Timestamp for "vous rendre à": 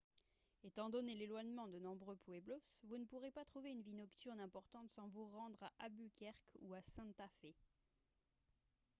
5.09-5.71